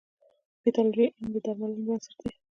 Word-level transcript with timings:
د 0.53 0.55
پیتالوژي 0.63 1.05
علم 1.15 1.27
د 1.33 1.35
درملنې 1.45 1.81
بنسټ 1.87 2.11
دی. 2.21 2.31